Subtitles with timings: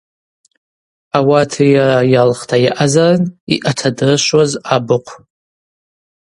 [1.17, 3.23] Ауат йара йалхта йаъазарын
[3.55, 5.07] йъатадрышвуаз абыхъв.